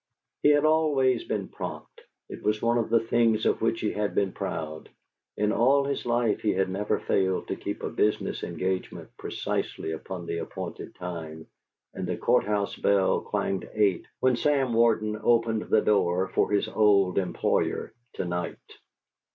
He 0.41 0.49
had 0.49 0.65
always 0.65 1.25
been 1.25 1.47
prompt; 1.47 2.01
it 2.27 2.41
was 2.41 2.59
one 2.59 2.79
of 2.79 2.89
the 2.89 3.01
things 3.01 3.45
of 3.45 3.61
which 3.61 3.81
he 3.81 3.91
had 3.91 4.15
been 4.15 4.31
proud: 4.31 4.89
in 5.37 5.51
all 5.51 5.83
his 5.83 6.07
life 6.07 6.41
he 6.41 6.53
had 6.53 6.69
never 6.71 6.97
failed 6.99 7.47
to 7.49 7.55
keep 7.55 7.83
a 7.83 7.89
business 7.91 8.41
engagement 8.41 9.11
precisely 9.19 9.91
upon 9.91 10.25
the 10.25 10.39
appointed 10.39 10.95
time, 10.95 11.45
and 11.93 12.07
the 12.07 12.17
Court 12.17 12.45
house 12.45 12.75
bell 12.75 13.21
clanged 13.21 13.69
eight 13.75 14.07
when 14.21 14.35
Sam 14.35 14.73
Warden 14.73 15.19
opened 15.21 15.69
the 15.69 15.81
door 15.81 16.29
for 16.29 16.49
his 16.49 16.67
old 16.67 17.19
employer 17.19 17.93
to 18.13 18.25
night. 18.25 18.57